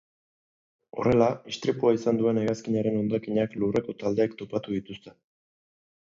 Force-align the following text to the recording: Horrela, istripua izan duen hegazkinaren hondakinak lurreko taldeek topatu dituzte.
Horrela, 1.01 1.25
istripua 1.51 1.91
izan 1.97 2.21
duen 2.21 2.39
hegazkinaren 2.43 2.97
hondakinak 3.01 3.53
lurreko 3.65 3.95
taldeek 4.05 4.33
topatu 4.41 4.75
dituzte. 4.79 5.15